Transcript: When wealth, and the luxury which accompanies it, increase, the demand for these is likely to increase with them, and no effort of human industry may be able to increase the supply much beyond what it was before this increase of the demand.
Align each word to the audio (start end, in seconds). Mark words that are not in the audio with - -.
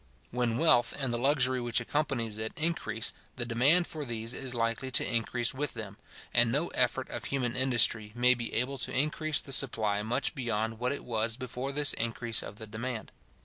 When 0.31 0.57
wealth, 0.57 0.95
and 0.99 1.13
the 1.13 1.19
luxury 1.19 1.61
which 1.61 1.79
accompanies 1.79 2.39
it, 2.39 2.53
increase, 2.55 3.13
the 3.35 3.45
demand 3.45 3.85
for 3.85 4.03
these 4.03 4.33
is 4.33 4.55
likely 4.55 4.89
to 4.89 5.05
increase 5.07 5.53
with 5.53 5.75
them, 5.75 5.95
and 6.33 6.51
no 6.51 6.69
effort 6.69 7.07
of 7.11 7.25
human 7.25 7.55
industry 7.55 8.11
may 8.15 8.33
be 8.33 8.51
able 8.55 8.79
to 8.79 8.91
increase 8.91 9.41
the 9.41 9.53
supply 9.53 10.01
much 10.01 10.33
beyond 10.33 10.79
what 10.79 10.91
it 10.91 11.05
was 11.05 11.37
before 11.37 11.71
this 11.71 11.93
increase 11.93 12.41
of 12.41 12.55
the 12.55 12.65
demand. 12.65 13.11